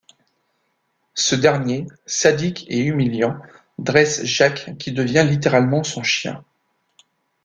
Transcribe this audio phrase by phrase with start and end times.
[1.13, 3.39] Ce dernier, sadique et humiliant,
[3.77, 6.43] dresse Jacques qui devient littéralement son chien...